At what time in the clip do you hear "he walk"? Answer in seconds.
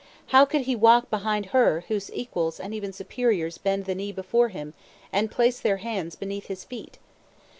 0.61-1.11